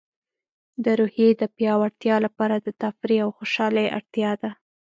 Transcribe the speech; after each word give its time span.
د 0.83 0.85
روحیې 0.99 1.29
د 1.41 1.43
پیاوړتیا 1.55 2.15
لپاره 2.25 2.55
د 2.57 2.67
تفریح 2.81 3.21
او 3.25 3.29
خوشحالۍ 3.37 3.87
اړتیا 3.97 4.31
ده. 4.41 4.51